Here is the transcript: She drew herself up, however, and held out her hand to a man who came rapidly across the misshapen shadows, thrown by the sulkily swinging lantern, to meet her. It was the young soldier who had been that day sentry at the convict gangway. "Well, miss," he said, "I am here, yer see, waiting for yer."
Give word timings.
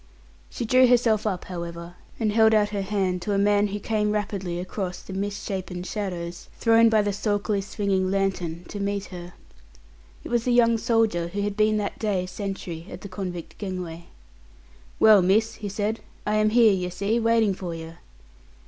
She 0.49 0.65
drew 0.65 0.87
herself 0.87 1.27
up, 1.27 1.45
however, 1.45 1.93
and 2.19 2.31
held 2.31 2.55
out 2.55 2.69
her 2.69 2.81
hand 2.81 3.21
to 3.21 3.33
a 3.33 3.37
man 3.37 3.67
who 3.67 3.79
came 3.79 4.09
rapidly 4.11 4.59
across 4.59 4.99
the 4.99 5.13
misshapen 5.13 5.83
shadows, 5.83 6.49
thrown 6.57 6.89
by 6.89 7.03
the 7.03 7.13
sulkily 7.13 7.61
swinging 7.61 8.09
lantern, 8.09 8.65
to 8.69 8.79
meet 8.79 9.05
her. 9.13 9.33
It 10.23 10.29
was 10.29 10.43
the 10.45 10.53
young 10.53 10.79
soldier 10.79 11.27
who 11.27 11.43
had 11.43 11.55
been 11.55 11.77
that 11.77 11.99
day 11.99 12.25
sentry 12.25 12.87
at 12.89 13.01
the 13.01 13.09
convict 13.09 13.59
gangway. 13.59 14.05
"Well, 14.99 15.21
miss," 15.21 15.53
he 15.57 15.69
said, 15.69 15.99
"I 16.25 16.37
am 16.37 16.49
here, 16.49 16.73
yer 16.73 16.89
see, 16.89 17.19
waiting 17.19 17.53
for 17.53 17.75
yer." 17.75 17.99